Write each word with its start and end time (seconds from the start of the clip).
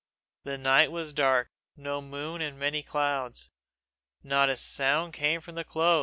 The 0.45 0.57
night 0.57 0.91
was 0.91 1.13
dark 1.13 1.51
no 1.77 2.01
moon 2.01 2.41
and 2.41 2.57
many 2.57 2.81
clouds. 2.81 3.51
Not 4.23 4.49
a 4.49 4.57
sound 4.57 5.13
came 5.13 5.41
from 5.41 5.53
the 5.53 5.63
close. 5.63 5.99